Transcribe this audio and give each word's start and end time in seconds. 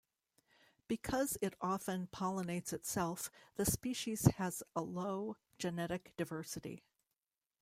Because 0.87 1.37
it 1.41 1.53
often 1.61 2.07
pollinates 2.07 2.73
itself, 2.73 3.29
the 3.55 3.65
species 3.65 4.25
has 4.37 4.63
a 4.75 4.81
low 4.81 5.37
genetic 5.59 6.11
diversity. 6.17 6.81